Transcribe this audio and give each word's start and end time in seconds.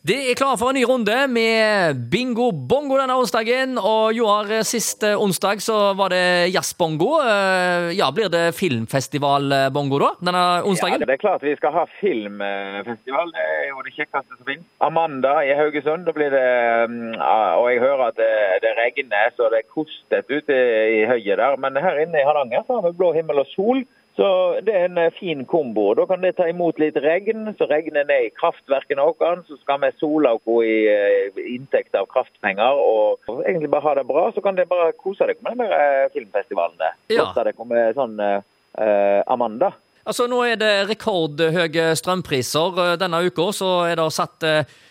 Det 0.00 0.14
er 0.16 0.32
klar 0.32 0.54
for 0.56 0.72
en 0.72 0.78
ny 0.78 0.86
runde 0.88 1.14
med 1.28 1.98
bingo 2.08 2.46
bongo 2.56 2.96
denne 2.96 3.18
onsdagen. 3.20 3.74
Og 3.76 4.14
Joar, 4.16 4.48
sist 4.64 5.04
eh, 5.04 5.12
onsdag 5.20 5.60
så 5.60 5.74
var 5.98 6.08
det 6.14 6.48
jazzbongo. 6.54 7.18
Eh, 7.20 7.90
Ja, 7.98 8.08
blir 8.14 8.30
det 8.32 8.54
filmfestivalbongo 8.56 9.98
da, 10.00 10.08
denne 10.24 10.44
onsdagen? 10.64 11.04
Ja, 11.04 11.10
det 11.10 11.18
er 11.18 11.20
klart 11.20 11.44
vi 11.44 11.52
skal 11.58 11.76
ha 11.76 11.84
filmfestival. 11.98 13.28
Det 13.36 13.44
er 13.44 13.68
jo 13.68 13.84
det 13.84 13.92
kjekkeste 13.98 14.38
som 14.38 14.48
finnes. 14.48 14.64
Amanda 14.80 15.34
i 15.44 15.52
Haugesund. 15.60 16.08
Da 16.08 16.16
blir 16.16 16.32
det 16.32 16.48
mm, 16.88 17.20
Og 17.60 17.68
jeg 17.68 17.84
hører 17.84 18.06
at 18.08 18.16
det, 18.16 18.32
det 18.64 18.72
regner 18.80 19.36
så 19.36 19.52
det 19.52 19.60
er 19.60 19.68
kostet 19.68 20.32
ute 20.32 20.60
i 20.96 21.04
høyet 21.12 21.36
der. 21.44 21.60
Men 21.60 21.76
her 21.76 22.00
inne 22.06 22.22
i 22.22 22.24
Hardanger 22.24 22.64
så 22.64 22.80
har 22.80 22.88
vi 22.88 22.96
blå 22.96 23.12
himmel 23.20 23.44
og 23.44 23.52
sol. 23.52 23.84
Så 24.20 24.28
det 24.66 24.74
er 24.76 24.82
en 24.84 24.98
eh, 25.00 25.14
fin 25.16 25.46
kombo. 25.48 25.94
Da 25.96 26.04
kan 26.04 26.20
det 26.20 26.34
ta 26.36 26.44
imot 26.50 26.76
litt 26.82 26.98
regn, 27.00 27.46
så 27.56 27.64
regner 27.70 28.04
ned 28.04 28.26
i 28.26 28.32
kraftverkene 28.36 29.06
våre. 29.08 29.38
Så 29.48 29.56
skal 29.62 29.80
vi 29.80 29.88
sole 29.96 30.34
oss 30.36 30.50
i 30.60 31.54
inntekt 31.54 31.96
av 31.96 32.08
kraftpenger 32.12 32.82
og 32.84 33.30
egentlig 33.46 33.70
bare 33.72 33.86
ha 33.86 33.94
det 33.96 34.04
bra. 34.10 34.26
Så 34.34 34.44
kan 34.44 34.58
dere 34.58 34.68
bare 34.68 34.92
kose 35.00 35.24
dere 35.24 35.40
med 35.46 35.62
der 35.62 35.72
eh, 35.72 36.10
filmfestivalen. 36.12 36.84
Ja. 37.08 37.30
Kose 37.30 37.46
dere 37.46 37.68
med 37.70 37.96
sånn 37.96 38.20
eh, 38.20 39.22
Amanda. 39.24 39.72
Altså, 40.04 40.28
Nå 40.28 40.42
er 40.44 40.60
det 40.60 40.74
rekordhøye 40.90 41.88
strømpriser. 41.96 43.00
Denne 43.00 43.22
uka 43.24 43.48
så 43.56 43.72
er 43.88 43.96
det 44.00 44.06
satt 44.12 44.44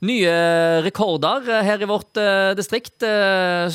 nye 0.00 0.34
rekorder 0.86 1.44
her 1.66 1.82
i 1.82 1.88
vårt 1.88 2.20
distrikt. 2.56 3.04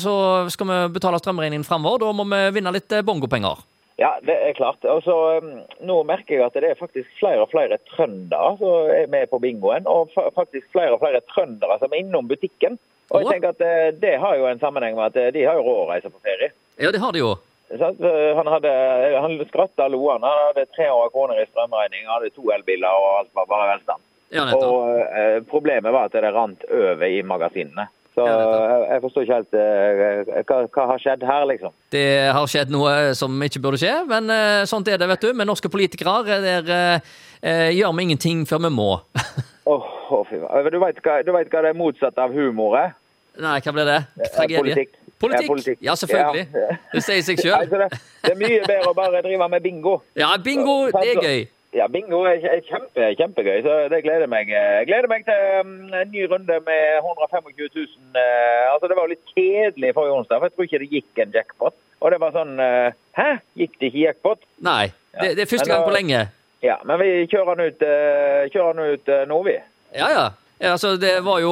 Så 0.00 0.14
skal 0.54 0.70
vi 0.70 0.82
betale 0.98 1.22
strømregningen 1.22 1.66
framover. 1.66 2.06
Da 2.06 2.12
må 2.14 2.26
vi 2.30 2.44
vinne 2.58 2.74
litt 2.74 2.94
bongopenger. 3.06 3.66
Ja, 3.96 4.10
det 4.20 4.34
er 4.36 4.52
klart. 4.52 4.84
Og 4.84 5.00
så 5.06 5.14
um, 5.40 5.52
Nå 5.88 6.02
merker 6.08 6.36
jeg 6.36 6.44
at 6.44 6.56
det 6.58 6.68
er 6.68 6.76
faktisk 6.78 7.08
flere 7.16 7.46
og 7.46 7.50
flere 7.52 7.78
trøndere 7.94 8.52
som 8.60 8.90
er 8.92 9.08
med 9.12 9.30
på 9.32 9.40
bingoen. 9.40 9.88
Og 9.88 10.12
faktisk 10.36 10.68
flere 10.74 10.92
og 10.96 11.00
flere 11.00 11.22
trøndere 11.32 11.78
som 11.80 11.92
er 11.92 12.02
innom 12.04 12.28
butikken. 12.28 12.76
Og 13.10 13.22
jeg 13.22 13.36
tenker 13.36 13.54
at 13.54 13.62
eh, 13.62 13.90
Det 14.02 14.16
har 14.18 14.36
jo 14.36 14.48
en 14.50 14.60
sammenheng 14.62 14.96
med 14.98 15.12
at 15.12 15.20
eh, 15.20 15.32
de 15.34 15.44
har 15.46 15.58
jo 15.58 15.64
råd 15.66 15.82
å 15.84 15.90
reise 15.92 16.10
på 16.10 16.22
ferie. 16.26 16.50
Ja, 16.82 16.90
det 16.92 17.00
har 17.00 17.14
de 17.14 17.22
jo. 17.22 17.32
Eh, 17.70 18.36
Han 18.36 18.50
hadde, 18.50 18.72
han 19.16 19.38
skratta 19.48 19.88
lo 19.88 20.02
han. 20.10 20.26
Hadde 20.26 20.66
300 20.76 21.12
kroner 21.14 21.40
i 21.40 21.48
strømregning, 21.52 22.04
han 22.04 22.18
hadde 22.18 22.34
to 22.36 22.50
elbiler 22.54 23.00
og 23.00 23.20
alt 23.22 23.32
var 23.38 23.48
bare 23.52 23.70
velstand. 23.76 24.04
Ja. 24.34 24.48
Og 24.58 25.46
Problemet 25.48 25.94
var 25.94 26.08
at 26.08 26.16
det 26.18 26.34
rant 26.34 26.66
over 26.66 27.06
i 27.06 27.22
magasinene. 27.22 27.86
Så 28.16 28.24
jeg, 28.24 29.00
forstår 29.02 29.24
ikke 29.26 29.36
helt 29.36 29.56
uh, 29.60 30.30
hva, 30.48 30.58
hva 30.72 30.84
har 30.88 31.00
skjedd 31.02 31.24
her, 31.28 31.42
liksom. 31.50 31.72
Det 31.92 32.06
har 32.32 32.46
skjedd 32.48 32.70
noe 32.72 32.92
som 33.18 33.34
ikke 33.44 33.60
burde 33.60 33.80
skje, 33.82 33.92
men 34.08 34.32
uh, 34.32 34.62
sånt 34.68 34.88
er 34.88 34.96
det, 35.02 35.08
vet 35.10 35.26
du. 35.26 35.34
Med 35.36 35.50
norske 35.50 35.68
politikere 35.68 36.14
eh, 36.24 36.46
der 36.46 36.70
uh, 36.72 37.68
gjør 37.76 37.92
vi 37.92 38.06
ingenting 38.06 38.46
før 38.48 38.62
vi 38.64 38.70
må. 38.72 38.88
Åh, 39.72 39.90
oh, 40.16 40.22
fy. 40.24 40.40
Du 40.40 40.78
vet 40.80 41.02
hva, 41.04 41.18
du 41.26 41.34
vet 41.36 41.52
hva 41.52 41.64
det 41.66 41.74
er 41.74 41.76
motsatt 41.76 42.16
av 42.22 42.32
humor 42.32 42.78
er? 42.80 42.94
Nei, 43.36 43.58
hva 43.60 43.74
blir 43.76 43.90
det? 43.90 43.98
Tragedie? 44.30 44.62
politikk. 44.64 44.96
Politikk? 45.20 45.42
Ja, 45.42 45.52
politikk. 45.52 45.82
Ja, 45.84 45.98
selvfølgelig. 46.00 46.46
Ja. 46.56 46.78
Det 46.94 47.02
sier 47.04 47.26
seg 47.26 47.44
sjøl. 47.44 47.68
det 48.24 48.32
er 48.32 48.40
mye 48.40 48.62
bedre 48.64 48.94
å 48.94 48.96
bare 48.96 49.20
drive 49.26 49.50
med 49.52 49.68
bingo. 49.68 49.98
Ja, 50.16 50.32
bingo, 50.40 50.78
det 50.96 51.04
er 51.12 51.20
gøy. 51.20 51.44
Ja, 51.74 51.88
bingo 51.90 52.22
er 52.28 52.38
kjempe, 52.64 53.08
kjempegøy, 53.18 53.58
så 53.64 53.72
det 53.92 54.02
gleder 54.04 54.30
meg. 54.30 54.48
Jeg 54.48 54.86
gleder 54.88 55.10
meg 55.10 55.26
til 55.26 55.40
um, 55.60 55.72
en 55.90 56.12
ny 56.12 56.22
runde 56.30 56.60
med 56.68 56.84
125 57.02 57.50
000. 57.58 57.88
eh, 58.16 58.72
altså, 58.72 58.86
det 58.86 58.96
var 58.96 59.08
jo 59.08 59.12
litt 59.12 59.34
kjedelig 59.34 59.90
forrige 59.96 60.20
onsdag, 60.20 60.38
for 60.38 60.46
jeg 60.46 60.54
tror 60.54 60.68
ikke 60.68 60.80
det 60.84 60.92
gikk 60.94 61.22
en 61.24 61.34
jackpot. 61.34 61.76
Og 62.00 62.12
det 62.12 62.20
var 62.22 62.32
sånn 62.36 62.56
eh, 62.60 62.96
Hæ? 63.18 63.28
Gikk 63.58 63.78
det 63.80 63.90
ikke 63.90 64.02
jackpot? 64.04 64.42
Nei, 64.64 64.90
det, 65.18 65.34
det 65.36 65.46
er 65.46 65.52
første 65.52 65.70
gang 65.72 65.86
på 65.88 65.94
lenge. 65.96 66.26
Ja, 66.64 66.78
men 66.88 67.00
vi 67.02 67.10
kjører 67.30 67.58
den 67.58 67.72
ut, 67.72 67.84
eh, 67.84 68.42
kjører 68.52 68.76
den 68.78 68.96
ut 68.96 69.12
eh, 69.12 69.24
nå, 69.28 69.40
vi. 69.46 69.56
Ja, 69.96 70.10
ja. 70.12 70.26
Ja, 70.56 70.70
altså, 70.72 70.94
det 70.96 71.18
var 71.20 71.42
jo 71.42 71.50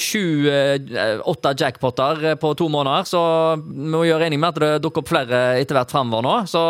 sju-åtte 0.00 0.96
eh, 0.96 1.18
åtte 1.28 1.50
jackpoter 1.60 2.22
eh, 2.30 2.36
på 2.40 2.54
to 2.56 2.70
måneder, 2.72 3.04
så 3.04 3.20
vi 3.60 3.90
må 3.92 4.00
gjøre 4.08 4.30
enig 4.30 4.38
med 4.40 4.48
at 4.54 4.60
det 4.62 4.70
dukker 4.86 5.02
opp 5.02 5.10
flere 5.12 5.40
etter 5.60 5.76
hvert 5.76 5.92
framover 5.92 6.24
nå. 6.24 6.32
Så 6.48 6.62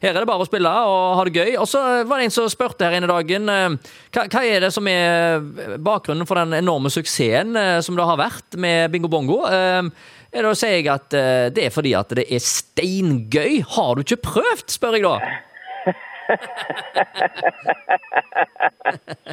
her 0.00 0.14
er 0.14 0.22
det 0.22 0.30
bare 0.30 0.40
å 0.46 0.48
spille 0.48 0.72
og 0.88 1.18
ha 1.18 1.26
det 1.28 1.36
gøy. 1.36 1.52
Og 1.60 1.68
så 1.68 1.82
var 2.08 2.16
det 2.16 2.30
en 2.30 2.36
som 2.38 2.48
spurte 2.48 2.88
her 2.88 2.96
inne 2.96 3.10
dagen 3.12 3.44
eh, 3.52 3.76
hva, 4.16 4.24
hva 4.24 4.40
er 4.48 4.64
det 4.64 4.72
som 4.72 4.88
er 4.88 5.44
bakgrunnen 5.84 6.24
for 6.28 6.40
den 6.40 6.56
enorme 6.62 6.88
suksessen 6.92 7.52
eh, 7.60 7.80
som 7.84 7.92
det 7.98 8.08
har 8.08 8.22
vært 8.22 8.56
med 8.56 8.88
Bingo 8.94 9.12
Bongo? 9.12 9.42
Eh, 9.52 9.82
da 10.32 10.52
sier 10.56 10.78
jeg 10.78 10.88
at 10.96 11.12
eh, 11.16 11.52
det 11.52 11.68
er 11.68 11.76
fordi 11.76 11.92
at 11.98 12.08
det 12.16 12.24
er 12.24 12.40
steingøy. 12.40 13.60
Har 13.76 13.92
du 13.96 14.00
ikke 14.06 14.24
prøvd, 14.32 14.68
spør 14.72 14.96
jeg 14.96 15.04
da. 15.04 15.16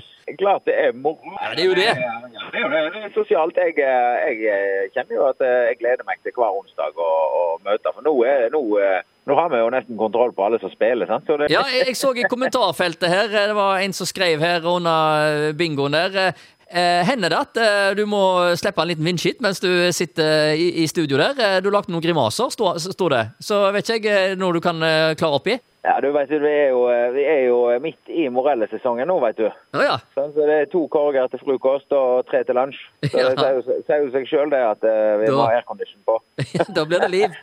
Klart 0.40 0.66
det 0.66 0.76
er 0.80 0.92
moro. 0.96 1.34
Ja, 1.42 1.52
det 1.56 1.64
er 1.64 1.68
jo 1.70 1.76
det. 1.78 1.88
Ja, 1.90 2.14
det 2.54 2.60
er 2.60 2.64
jo 2.64 2.70
det. 2.74 2.82
Det 2.94 3.02
er 3.08 3.12
sosialt. 3.16 3.58
Jeg, 3.60 3.76
eh, 3.82 4.16
jeg 4.28 4.38
eh, 4.54 4.88
kjenner 4.96 5.18
jo 5.20 5.26
at 5.30 5.44
eh, 5.46 5.60
jeg 5.72 5.80
gleder 5.82 6.06
meg 6.08 6.22
til 6.24 6.36
hver 6.38 6.56
onsdag 6.62 6.98
å, 6.98 7.10
å 7.40 7.44
møte. 7.66 7.94
For 7.94 8.06
nå, 8.06 8.14
er, 8.30 8.48
nå, 8.54 8.62
eh, 8.82 9.04
nå 9.30 9.38
har 9.40 9.52
vi 9.54 9.62
jo 9.62 9.70
nesten 9.76 10.00
kontroll 10.00 10.34
på 10.38 10.46
alle 10.48 10.60
som 10.64 10.72
spiller. 10.74 11.10
sant? 11.12 11.28
Så 11.30 11.38
det, 11.42 11.52
Ja, 11.54 11.62
jeg, 11.70 11.88
jeg 11.92 12.00
så 12.00 12.14
i 12.18 12.26
kommentarfeltet 12.32 13.10
her, 13.12 13.30
eh, 13.30 13.48
det 13.52 13.58
var 13.60 13.80
en 13.84 13.94
som 13.94 14.10
skrev 14.10 14.42
her 14.44 14.66
under 14.70 15.50
eh, 15.50 15.54
bingoen 15.60 15.96
der. 16.00 16.34
Eh, 16.74 17.04
hender 17.06 17.30
det 17.30 17.38
at 17.38 17.58
eh, 17.62 17.92
du 18.00 18.08
må 18.10 18.22
slippe 18.58 18.82
en 18.82 18.90
liten 18.90 19.06
vindskitt 19.06 19.44
mens 19.46 19.60
du 19.62 19.70
sitter 19.94 20.56
i, 20.58 20.72
i 20.82 20.88
studio 20.90 21.20
der? 21.22 21.38
Eh, 21.38 21.60
Du 21.62 21.70
lagde 21.70 21.94
noen 21.94 22.02
grimaser, 22.02 22.50
sto 22.50 23.10
det. 23.14 23.28
Så 23.46 23.60
vet 23.76 23.92
ikke 23.94 24.10
jeg 24.10 24.32
eh, 24.34 24.40
noe 24.42 24.56
du 24.58 24.62
kan 24.64 24.82
eh, 24.82 25.12
klare 25.20 25.38
opp 25.38 25.52
i? 25.54 25.60
Ja, 25.84 25.98
du 26.00 26.12
vet, 26.16 26.30
vi, 26.30 26.48
er 26.48 26.70
jo, 26.72 26.86
eh, 26.88 27.10
vi 27.12 27.24
er 27.28 27.42
jo 27.50 27.58
midt 27.84 28.08
i 28.08 28.30
morellesesongen 28.32 29.04
nå, 29.10 29.18
vet 29.20 29.36
du. 29.42 29.50
Ah, 29.76 29.82
ja. 29.84 29.96
Sånn, 30.16 30.30
så 30.32 30.46
det 30.48 30.56
er 30.62 30.70
to 30.72 30.86
korger 30.88 31.28
til 31.34 31.42
frokost 31.44 31.92
og 31.92 32.24
tre 32.30 32.40
til 32.48 32.56
lunsj. 32.56 32.80
Så 33.10 33.18
Ja. 33.20 33.34
det 33.36 33.66
sier 33.84 34.00
jo, 34.06 34.08
seg 34.16 34.30
sjøl 34.32 34.48
det 34.54 34.62
at 34.64 34.84
eh, 34.88 35.18
vi 35.20 35.28
Da- 35.28 35.36
må 35.36 35.44
ha 35.50 35.58
aircondition 35.58 36.00
på. 36.08 36.16
Da 36.78 36.86
blir 36.88 37.04
det 37.04 37.12
liv. 37.12 37.36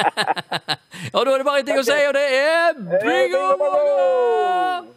og 1.14 1.20
da 1.26 1.32
er 1.34 1.38
det 1.42 1.48
bare 1.50 1.58
en 1.64 1.66
ting 1.72 1.82
å 1.82 1.86
si, 1.90 1.98
og 2.06 2.14
det 2.14 2.26
er 2.38 2.78
bingo! 3.02 3.44